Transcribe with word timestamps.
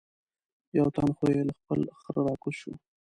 یو 0.77 0.87
تن 0.95 1.07
خو 1.17 1.25
یې 1.33 1.41
له 1.47 1.53
خپل 1.59 1.79
خره 2.01 2.21
را 2.27 2.35
کوز 2.41 2.55
شو. 2.61 2.73